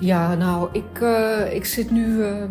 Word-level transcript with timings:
Ja, 0.00 0.34
nou, 0.34 0.68
ik, 0.72 1.00
uh, 1.00 1.54
ik 1.54 1.64
zit 1.64 1.90
nu 1.90 2.06
uh, 2.06 2.44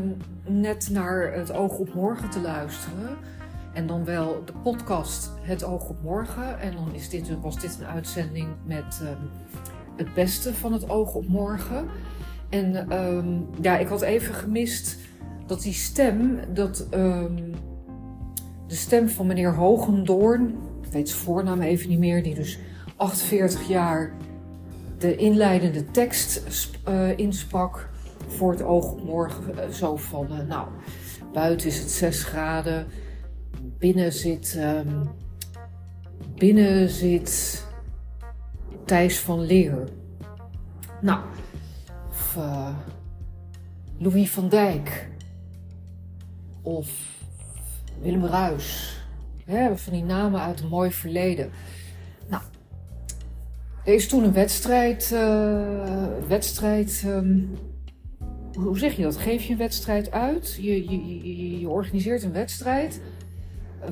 net 0.47 0.89
naar 0.91 1.33
het 1.33 1.51
Oog 1.51 1.77
op 1.77 1.93
Morgen 1.93 2.29
te 2.29 2.41
luisteren. 2.41 3.17
En 3.73 3.87
dan 3.87 4.05
wel 4.05 4.41
de 4.45 4.53
podcast 4.63 5.31
Het 5.41 5.63
Oog 5.63 5.89
op 5.89 6.03
Morgen. 6.03 6.59
En 6.59 6.73
dan 6.73 6.93
is 6.93 7.09
dit, 7.09 7.39
was 7.41 7.59
dit 7.59 7.77
een 7.79 7.85
uitzending 7.85 8.47
met 8.63 8.99
uh, 9.03 9.09
het 9.95 10.13
beste 10.13 10.53
van 10.53 10.73
het 10.73 10.89
Oog 10.89 11.13
op 11.15 11.27
Morgen. 11.27 11.87
En 12.49 12.93
um, 12.93 13.47
ja, 13.61 13.77
ik 13.77 13.87
had 13.87 14.01
even 14.01 14.33
gemist 14.33 14.97
dat 15.45 15.61
die 15.61 15.73
stem, 15.73 16.39
dat 16.53 16.87
de 18.67 18.75
stem 18.75 19.09
van 19.09 19.27
meneer 19.27 19.55
Hogendoorn, 19.55 20.47
ik 20.81 20.91
weet 20.91 21.09
zijn 21.09 21.21
voornaam 21.21 21.61
even 21.61 21.89
niet 21.89 21.99
meer, 21.99 22.23
die 22.23 22.35
dus 22.35 22.59
48 22.95 23.67
jaar 23.67 24.11
de 24.97 25.15
inleidende 25.15 25.91
tekst 25.91 26.41
uh, 26.89 27.31
voor 28.27 28.51
het 28.51 28.61
oog 28.61 28.91
op 28.91 29.03
morgen. 29.03 29.43
Uh, 29.55 29.69
zo 29.69 29.95
van, 29.95 30.27
uh, 30.31 30.47
nou, 30.47 30.67
buiten 31.33 31.67
is 31.67 31.79
het 31.79 31.91
6 31.91 32.23
graden, 32.23 32.87
binnen 33.77 34.13
zit, 34.13 34.55
um, 34.57 35.09
binnen 36.35 36.89
zit 36.89 37.63
Thijs 38.85 39.19
van 39.19 39.45
Leer. 39.45 39.87
Nou, 41.01 41.19
of 42.09 42.37
Louis 43.97 44.31
van 44.31 44.49
Dijk. 44.49 45.09
Of 46.61 46.89
Willem 48.01 48.25
Ruis. 48.25 48.99
Hè, 49.45 49.77
van 49.77 49.93
die 49.93 50.03
namen 50.03 50.41
uit 50.41 50.59
een 50.59 50.67
mooi 50.67 50.91
verleden. 50.91 51.51
Er 53.85 53.93
is 53.93 54.07
toen 54.07 54.23
een 54.23 54.33
wedstrijd. 54.33 55.11
Uh, 55.13 55.61
wedstrijd 56.27 57.03
um, 57.05 57.57
hoe 58.53 58.77
zeg 58.77 58.95
je 58.95 59.03
dat? 59.03 59.17
Geef 59.17 59.43
je 59.43 59.51
een 59.51 59.57
wedstrijd 59.57 60.11
uit? 60.11 60.57
Je, 60.61 60.89
je, 60.89 61.59
je, 61.59 61.69
organiseert 61.69 62.23
een 62.23 62.33
wedstrijd 62.33 63.01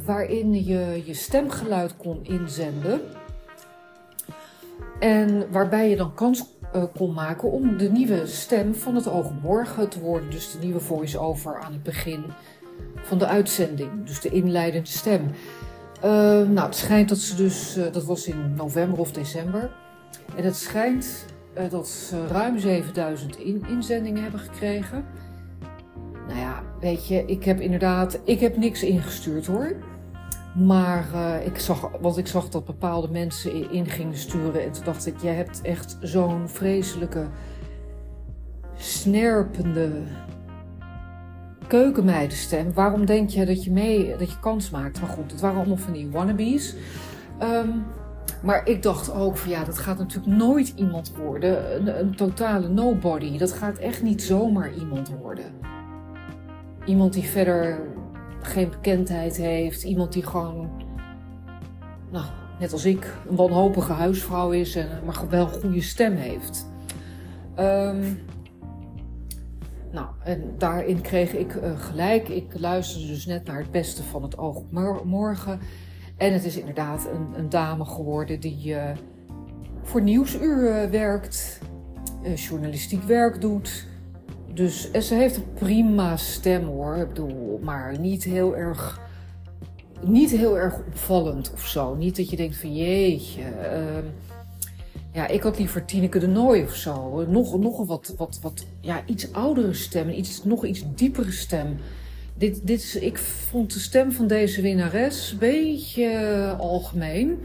waarin 0.05 0.63
je 0.63 1.02
je 1.05 1.13
stemgeluid 1.13 1.97
kon 1.97 2.19
inzenden. 2.23 3.02
En 5.00 5.52
waarbij 5.52 5.89
je 5.89 5.95
dan 5.95 6.13
kans 6.13 6.45
uh, 6.75 6.83
kon 6.97 7.13
maken 7.13 7.52
om 7.52 7.78
de 7.78 7.89
nieuwe 7.89 8.25
stem 8.28 8.75
van 8.75 8.95
het 8.95 9.09
Oog 9.09 9.31
Morgen 9.41 9.89
te 9.89 10.00
worden. 10.00 10.30
Dus 10.30 10.52
de 10.52 10.59
nieuwe 10.59 10.80
voice-over 10.80 11.59
aan 11.59 11.73
het 11.73 11.83
begin 11.83 12.23
van 12.95 13.17
de 13.17 13.25
uitzending. 13.25 14.05
Dus 14.05 14.22
de 14.22 14.30
inleidende 14.30 14.89
stem. 14.89 15.22
Uh, 15.97 16.11
nou, 16.50 16.59
het 16.59 16.75
schijnt 16.75 17.09
dat 17.09 17.17
ze 17.17 17.35
dus, 17.35 17.78
dat 17.91 18.05
was 18.05 18.28
in 18.28 18.53
november 18.55 19.00
of 19.00 19.11
december. 19.11 19.72
En 20.36 20.44
het 20.44 20.56
schijnt 20.56 21.25
uh, 21.58 21.69
dat 21.69 21.88
ze 21.88 22.28
ruim 22.28 22.59
7000 22.59 23.38
in 23.38 23.66
inzendingen 23.69 24.22
hebben 24.22 24.39
gekregen. 24.39 25.06
Nou 26.28 26.39
ja, 26.39 26.64
weet 26.80 27.08
je, 27.08 27.25
ik 27.25 27.44
heb 27.44 27.59
inderdaad, 27.59 28.19
ik 28.23 28.39
heb 28.39 28.58
niks 28.58 28.84
ingestuurd 28.84 29.45
hoor. 29.45 29.75
Maar 30.56 31.08
uh, 31.14 31.45
ik 31.45 31.59
zag, 31.59 31.91
want 32.02 32.17
ik 32.17 32.28
zag 32.28 32.50
dat 32.50 32.66
bepaalde 32.66 33.08
mensen 33.09 33.72
in 33.72 33.89
gingen 33.89 34.17
sturen. 34.17 34.64
En 34.64 34.72
toen 34.72 34.84
dacht 34.84 35.06
ik, 35.06 35.22
jij 35.22 35.34
hebt 35.34 35.61
echt 35.61 35.97
zo'n 36.02 36.50
vreselijke, 36.50 37.28
snerpende 38.75 39.91
keukenmeidenstem. 41.67 42.73
Waarom 42.73 43.06
denk 43.06 43.30
je 43.30 43.45
dat 43.45 43.64
je 43.64 43.72
mee, 43.72 44.16
dat 44.17 44.31
je 44.31 44.39
kans 44.39 44.69
maakt? 44.69 45.02
Maar 45.02 45.09
goed, 45.09 45.31
het 45.31 45.41
waren 45.41 45.58
allemaal 45.58 45.78
van 45.78 45.94
die 45.94 46.09
wannabes. 46.09 46.75
Um, 47.41 47.86
maar 48.44 48.67
ik 48.67 48.83
dacht 48.83 49.13
ook 49.13 49.38
van 49.38 49.49
ja, 49.49 49.63
dat 49.63 49.77
gaat 49.77 49.97
natuurlijk 49.97 50.38
nooit 50.38 50.73
iemand 50.75 51.16
worden. 51.16 51.88
Een, 51.99 52.16
totale 52.16 52.67
nobody. 52.67 53.38
Dat 53.38 53.52
gaat 53.52 53.77
echt 53.77 54.03
niet 54.03 54.23
zomaar 54.23 54.73
iemand 54.73 55.09
worden. 55.09 55.45
Iemand 56.85 57.13
die 57.13 57.23
verder 57.23 57.79
geen 58.41 58.69
bekendheid 58.69 59.38
heeft. 59.38 59.84
Iemand 59.84 60.13
die 60.13 60.23
gewoon, 60.23 60.69
nou, 62.12 62.25
net 62.59 62.72
als 62.72 62.85
ik, 62.85 63.13
een 63.29 63.35
wanhopige 63.35 63.91
huisvrouw 63.91 64.51
is. 64.51 64.75
En, 64.75 64.88
maar 65.06 65.29
wel 65.29 65.45
een 65.45 65.62
goede 65.62 65.81
stem 65.81 66.16
heeft. 66.16 66.68
Um, 67.59 68.19
nou, 69.91 70.07
en 70.23 70.53
daarin 70.57 71.01
kreeg 71.01 71.34
ik 71.34 71.56
uh, 71.56 71.79
gelijk. 71.79 72.29
Ik 72.29 72.59
luisterde 72.59 73.07
dus 73.07 73.25
net 73.25 73.45
naar 73.45 73.59
het 73.59 73.72
beste 73.72 74.03
van 74.03 74.23
het 74.23 74.38
oog 74.38 74.56
op 74.56 74.72
morgen. 75.03 75.59
En 76.18 76.34
het 76.34 76.46
is 76.46 76.57
inderdaad 76.57 77.07
een, 77.13 77.40
een 77.40 77.50
dame 77.50 77.85
geworden 77.85 78.40
die 78.40 78.68
uh, 78.68 78.90
voor 79.84 80.01
Nieuwsuur 80.01 80.84
uh, 80.84 80.90
werkt, 80.90 81.59
uh, 82.24 82.35
journalistiek 82.35 83.03
werk 83.03 83.41
doet. 83.41 83.88
Dus 84.53 84.91
en 84.91 85.01
ze 85.01 85.16
heeft 85.16 85.35
een 85.35 85.53
prima 85.53 86.18
stem 86.18 86.63
hoor. 86.63 86.96
Ik 86.96 87.07
bedoel, 87.07 87.59
maar 87.63 88.00
niet 88.00 88.24
heel 88.24 88.56
erg, 88.56 89.01
niet 90.01 90.31
heel 90.31 90.57
erg 90.57 90.78
opvallend 90.88 91.51
of 91.53 91.68
zo. 91.68 91.96
Niet 91.96 92.16
dat 92.16 92.30
je 92.30 92.35
denkt 92.35 92.57
van 92.57 92.75
jeetje. 92.75 93.41
Uh, 93.41 94.09
ja, 95.12 95.28
ik 95.28 95.44
had 95.44 95.57
liever 95.57 95.85
Tineke 95.85 96.19
de 96.19 96.28
Nooi 96.28 96.63
of 96.63 96.75
zo. 96.75 97.25
Nog, 97.28 97.59
nog 97.59 97.80
een 97.80 97.85
wat, 97.85 98.13
wat, 98.18 98.40
wat 98.41 98.66
ja, 98.80 99.01
iets 99.06 99.34
oudere 99.34 99.74
stem, 99.74 100.09
iets, 100.09 100.44
nog 100.44 100.66
iets 100.66 100.84
diepere 100.95 101.31
stem. 101.31 101.78
Dit, 102.44 102.68
dit 102.68 102.80
is, 102.80 102.96
ik 102.96 103.18
vond 103.18 103.74
de 103.74 103.80
stem 103.80 104.12
van 104.12 104.28
deze 104.28 104.62
winnares 104.62 105.31
een 105.31 105.38
beetje 105.38 106.56
algemeen. 106.59 107.40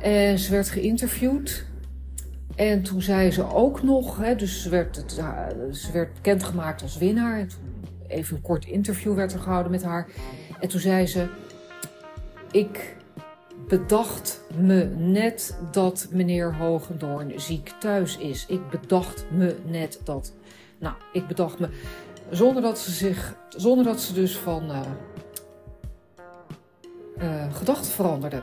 En 0.00 0.38
ze 0.38 0.50
werd 0.50 0.68
geïnterviewd. 0.68 1.64
En 2.56 2.82
toen 2.82 3.02
zei 3.02 3.30
ze 3.30 3.54
ook 3.54 3.82
nog, 3.82 4.16
hè, 4.16 4.34
dus 4.36 4.62
ze 4.62 4.68
werd, 4.68 4.96
het, 4.96 5.12
ze 5.72 5.92
werd 5.92 6.14
bekendgemaakt 6.14 6.82
als 6.82 6.98
winnaar. 6.98 7.38
En 7.38 7.48
toen 7.48 7.58
even 8.06 8.36
een 8.36 8.42
kort 8.42 8.66
interview 8.66 9.14
werd 9.14 9.32
er 9.32 9.40
gehouden 9.40 9.72
met 9.72 9.82
haar. 9.82 10.06
En 10.60 10.68
toen 10.68 10.80
zei 10.80 11.06
ze, 11.06 11.26
ik 12.50 12.96
bedacht 13.68 14.40
me 14.60 14.84
net 14.96 15.58
dat 15.72 16.08
meneer 16.10 16.54
Hogendoorn 16.54 17.32
ziek 17.36 17.72
thuis 17.80 18.18
is. 18.18 18.46
Ik 18.48 18.70
bedacht 18.70 19.24
me 19.30 19.56
net 19.66 20.00
dat. 20.04 20.32
Nou, 20.78 20.94
ik 21.12 21.26
bedacht 21.26 21.58
me. 21.58 21.68
Zonder 22.30 22.62
dat 22.62 22.78
ze 22.78 22.90
zich, 22.90 23.34
zonder 23.48 23.84
dat 23.84 24.00
ze 24.00 24.12
dus 24.12 24.36
van 24.36 24.70
uh, 24.70 24.80
uh, 27.22 27.54
gedachten 27.54 27.92
veranderde. 27.92 28.42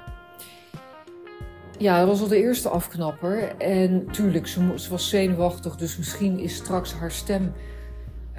Ja, 1.78 2.00
dat 2.00 2.08
was 2.08 2.22
al 2.22 2.28
de 2.28 2.42
eerste 2.42 2.70
afknapper. 2.70 3.58
En 3.58 4.08
tuurlijk, 4.12 4.48
ze, 4.48 4.88
was 4.90 5.10
zenuwachtig, 5.10 5.76
dus 5.76 5.98
misschien 5.98 6.40
is 6.40 6.56
straks 6.56 6.94
haar 6.94 7.12
stem 7.12 7.54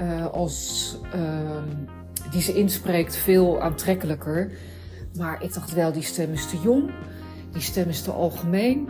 uh, 0.00 0.26
als 0.26 0.96
die 2.30 2.42
ze 2.42 2.54
inspreekt 2.54 3.16
veel 3.16 3.60
aantrekkelijker. 3.60 4.50
Maar 5.18 5.42
ik 5.42 5.54
dacht 5.54 5.72
wel, 5.72 5.92
die 5.92 6.02
stem 6.02 6.32
is 6.32 6.50
te 6.50 6.60
jong. 6.60 6.90
Die 7.52 7.62
stem 7.62 7.88
is 7.88 8.02
te 8.02 8.10
algemeen. 8.10 8.88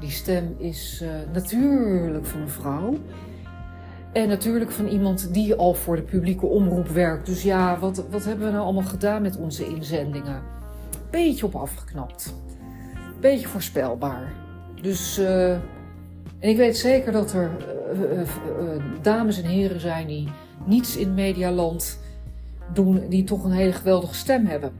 Die 0.00 0.10
stem 0.10 0.54
is 0.58 1.04
natuurlijk 1.32 2.26
van 2.26 2.40
een 2.40 2.48
vrouw. 2.48 2.98
En 4.14 4.28
natuurlijk 4.28 4.70
van 4.70 4.86
iemand 4.86 5.34
die 5.34 5.54
al 5.54 5.74
voor 5.74 5.96
de 5.96 6.02
publieke 6.02 6.46
omroep 6.46 6.88
werkt. 6.88 7.26
Dus 7.26 7.42
ja, 7.42 7.78
wat, 7.78 8.04
wat 8.10 8.24
hebben 8.24 8.46
we 8.46 8.52
nou 8.52 8.64
allemaal 8.64 8.82
gedaan 8.82 9.22
met 9.22 9.36
onze 9.36 9.66
inzendingen? 9.66 10.42
Beetje 11.10 11.46
op 11.46 11.54
afgeknapt. 11.54 12.34
Beetje 13.20 13.48
voorspelbaar. 13.48 14.32
Dus, 14.82 15.18
uh, 15.18 15.50
en 15.50 15.62
ik 16.38 16.56
weet 16.56 16.76
zeker 16.76 17.12
dat 17.12 17.32
er 17.32 17.50
uh, 17.94 18.82
dames 19.02 19.42
en 19.42 19.48
heren 19.48 19.80
zijn 19.80 20.06
die 20.06 20.28
niets 20.64 20.96
in 20.96 21.14
medialand 21.14 21.98
doen, 22.72 23.08
die 23.08 23.24
toch 23.24 23.44
een 23.44 23.52
hele 23.52 23.72
geweldige 23.72 24.14
stem 24.14 24.46
hebben. 24.46 24.72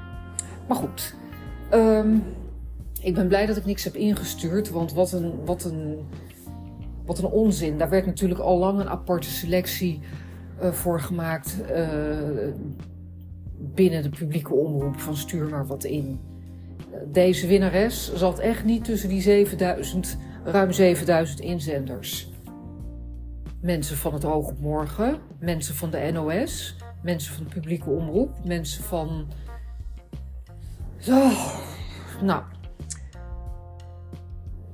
Maar 0.69 0.77
goed, 0.77 1.15
um, 1.73 2.23
ik 3.03 3.15
ben 3.15 3.29
blij 3.29 3.47
dat 3.47 3.57
ik 3.57 3.65
niks 3.65 3.85
heb 3.85 3.95
ingestuurd, 3.95 4.71
want 4.71 4.93
wat 4.93 5.13
een, 5.13 5.33
wat 5.45 5.65
een, 5.65 5.99
wat 7.05 7.19
een 7.19 7.25
onzin. 7.25 7.79
Daar 7.79 7.89
werd 7.89 8.07
natuurlijk 8.07 8.41
al 8.41 8.59
lang 8.59 8.81
een 8.81 8.89
aparte 8.89 9.31
selectie 9.31 10.01
uh, 10.63 10.73
voor 10.73 11.01
gemaakt 11.01 11.57
uh, 11.71 11.89
binnen 13.59 14.03
de 14.03 14.09
publieke 14.09 14.55
omroep 14.55 15.01
van 15.01 15.17
stuur 15.17 15.49
maar 15.49 15.67
wat 15.67 15.85
in. 15.85 16.21
Deze 17.13 17.47
winnares 17.47 18.15
zat 18.15 18.39
echt 18.39 18.65
niet 18.65 18.85
tussen 18.85 19.09
die 19.09 19.21
7000, 19.21 20.19
ruim 20.45 20.73
7000 20.73 21.41
inzenders. 21.41 22.33
Mensen 23.61 23.97
van 23.97 24.13
het 24.13 24.25
Oog 24.25 24.53
Morgen, 24.59 25.19
mensen 25.39 25.75
van 25.75 25.91
de 25.91 26.11
NOS, 26.13 26.77
mensen 27.03 27.35
van 27.35 27.45
de 27.45 27.51
publieke 27.51 27.91
omroep, 27.91 28.45
mensen 28.45 28.85
van 28.85 29.27
zo, 30.99 31.31
nou. 32.23 32.43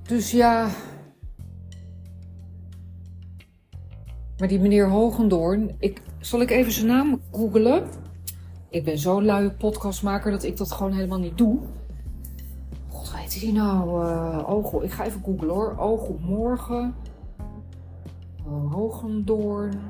Dus 0.03 0.31
ja. 0.31 0.69
Maar 4.41 4.49
die 4.49 4.61
meneer 4.61 4.89
Hogendoorn, 4.89 5.77
ik, 5.79 6.03
zal 6.19 6.41
ik 6.41 6.51
even 6.51 6.73
zijn 6.73 6.87
naam 6.87 7.21
googelen? 7.33 7.89
Ik 8.69 8.85
ben 8.85 8.99
zo'n 8.99 9.25
luie 9.25 9.51
podcastmaker 9.51 10.31
dat 10.31 10.43
ik 10.43 10.57
dat 10.57 10.73
gewoon 10.73 10.93
helemaal 10.93 11.19
niet 11.19 11.39
doe. 11.39 11.59
God, 12.89 13.13
weet 13.13 13.41
hij 13.41 13.53
nou? 13.53 14.07
Uh, 14.07 14.83
ik 14.83 14.91
ga 14.91 15.05
even 15.05 15.23
googlen 15.25 15.49
hoor. 15.49 15.77
Op 15.79 16.21
morgen. 16.21 16.95
Hogendoorn. 18.71 19.81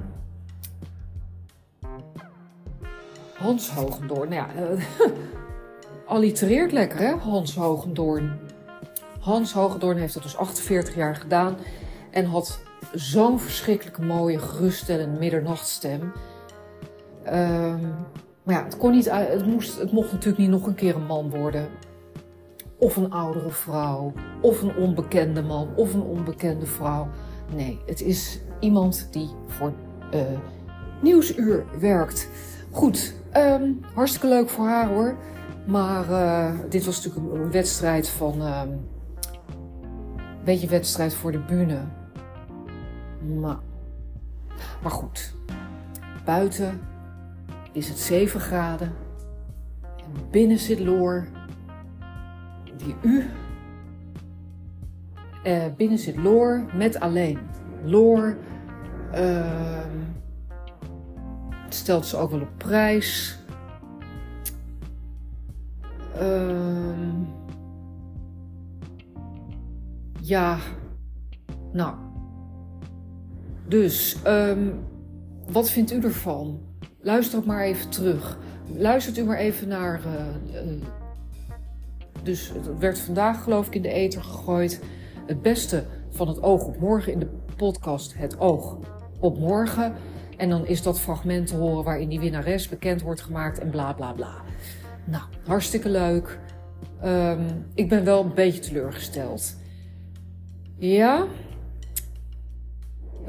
Hans 3.34 3.70
Hogendoorn. 3.70 4.28
Nou 4.28 4.42
ja, 4.54 4.70
uh, 4.70 4.84
allitereert 6.06 6.72
lekker 6.72 6.98
hè, 6.98 7.16
Hans 7.16 7.54
Hogendoorn. 7.54 8.38
Hans 9.20 9.52
Hogendoorn 9.52 9.98
heeft 9.98 10.14
dat 10.14 10.22
dus 10.22 10.36
48 10.36 10.94
jaar 10.94 11.16
gedaan. 11.16 11.56
En 12.10 12.24
had 12.24 12.60
zo'n 12.94 13.40
verschrikkelijke 13.40 14.02
mooie, 14.02 14.38
geruststellende 14.38 15.18
middernachtstem. 15.18 16.00
Um, 17.26 17.94
maar 18.42 18.54
ja, 18.54 18.64
het, 18.64 18.76
kon 18.76 18.90
niet, 18.90 19.10
het, 19.10 19.46
moest, 19.46 19.78
het 19.78 19.92
mocht 19.92 20.12
natuurlijk 20.12 20.38
niet 20.38 20.50
nog 20.50 20.66
een 20.66 20.74
keer 20.74 20.94
een 20.94 21.06
man 21.06 21.30
worden. 21.30 21.68
Of 22.78 22.96
een 22.96 23.10
oudere 23.10 23.50
vrouw. 23.50 24.12
Of 24.40 24.62
een 24.62 24.76
onbekende 24.76 25.42
man. 25.42 25.68
Of 25.76 25.94
een 25.94 26.02
onbekende 26.02 26.66
vrouw. 26.66 27.08
Nee, 27.54 27.78
het 27.86 28.00
is 28.00 28.40
iemand 28.60 29.08
die 29.10 29.28
voor 29.46 29.72
uh, 30.14 30.20
Nieuwsuur 31.02 31.64
werkt. 31.78 32.28
Goed, 32.70 33.14
um, 33.36 33.80
hartstikke 33.94 34.28
leuk 34.28 34.48
voor 34.48 34.66
haar 34.66 34.88
hoor. 34.88 35.16
Maar 35.66 36.10
uh, 36.10 36.52
dit 36.68 36.84
was 36.84 37.04
natuurlijk 37.04 37.34
een 37.34 37.50
wedstrijd 37.50 38.08
van. 38.08 38.40
Um, 38.40 38.88
een 40.40 40.46
beetje 40.46 40.68
wedstrijd 40.68 41.14
voor 41.14 41.32
de 41.32 41.38
bühne. 41.38 41.78
Maar, 43.20 43.58
maar 44.82 44.90
goed, 44.90 45.34
buiten 46.24 46.80
is 47.72 47.88
het 47.88 47.98
7 47.98 48.40
graden. 48.40 48.92
En 49.82 50.30
binnen 50.30 50.58
zit 50.58 50.80
Loor, 50.80 51.26
die 52.76 52.94
u. 53.02 53.24
Uh, 55.44 55.64
binnen 55.76 55.98
zit 55.98 56.16
Loor 56.16 56.64
met 56.74 57.00
alleen. 57.00 57.38
Loor 57.84 58.36
uh, 59.14 59.84
stelt 61.68 62.06
ze 62.06 62.16
ook 62.16 62.30
wel 62.30 62.40
op 62.40 62.58
prijs. 62.58 63.38
Uh, 66.20 66.90
ja, 70.20 70.58
nou. 71.72 72.09
Dus, 73.70 74.16
um, 74.26 74.80
wat 75.48 75.70
vindt 75.70 75.92
u 75.92 76.00
ervan? 76.00 76.60
Luister 77.00 77.38
ook 77.38 77.44
maar 77.46 77.62
even 77.62 77.90
terug. 77.90 78.38
Luistert 78.76 79.18
u 79.18 79.24
maar 79.24 79.36
even 79.36 79.68
naar. 79.68 80.00
Uh, 80.06 80.64
uh, 80.72 80.82
dus 82.22 82.52
het 82.54 82.78
werd 82.78 82.98
vandaag, 82.98 83.42
geloof 83.42 83.66
ik, 83.66 83.74
in 83.74 83.82
de 83.82 83.88
ether 83.88 84.22
gegooid. 84.22 84.80
Het 85.26 85.42
beste 85.42 85.84
van 86.10 86.28
het 86.28 86.42
oog 86.42 86.64
op 86.64 86.78
morgen 86.78 87.12
in 87.12 87.18
de 87.18 87.28
podcast 87.56 88.14
Het 88.16 88.40
Oog 88.40 88.78
op 89.20 89.38
Morgen. 89.38 89.92
En 90.36 90.48
dan 90.48 90.66
is 90.66 90.82
dat 90.82 91.00
fragment 91.00 91.46
te 91.46 91.56
horen 91.56 91.84
waarin 91.84 92.08
die 92.08 92.20
winnares 92.20 92.68
bekend 92.68 93.02
wordt 93.02 93.20
gemaakt 93.20 93.58
en 93.58 93.70
bla 93.70 93.92
bla 93.92 94.12
bla. 94.12 94.34
Nou, 95.04 95.22
hartstikke 95.46 95.88
leuk. 95.88 96.38
Um, 97.04 97.66
ik 97.74 97.88
ben 97.88 98.04
wel 98.04 98.24
een 98.24 98.34
beetje 98.34 98.60
teleurgesteld. 98.60 99.56
Ja, 100.78 101.26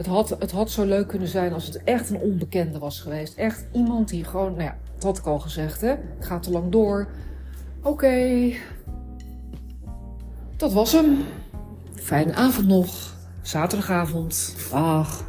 het 0.02 0.10
had, 0.10 0.30
het 0.30 0.52
had 0.52 0.72
zo 0.72 0.86
leuk 0.86 1.08
kunnen 1.08 1.28
zijn 1.28 1.54
als 1.54 1.66
het 1.66 1.84
echt 1.84 2.10
een 2.10 2.20
onbekende 2.20 2.80
was 2.80 3.00
geweest. 3.00 3.38
Echt 3.38 3.66
iemand 3.72 4.10
die 4.10 4.24
gewoon, 4.24 4.52
nou 4.52 4.64
ja, 4.64 4.78
dat 4.94 5.04
had 5.04 5.18
ik 5.18 5.26
al 5.26 5.40
gezegd, 5.40 5.82
hè. 5.82 5.88
Het 5.88 6.26
gaat 6.26 6.44
te 6.44 6.52
lang 6.52 6.72
door. 6.72 7.08
Oké. 7.84 8.52
Dat 10.58 10.74
was 10.74 10.92
hem. 10.92 11.18
Fijne 11.94 12.34
avond 12.34 12.68
nog. 12.68 13.16
Zaterdagavond. 13.42 14.56
Dag. 14.72 15.24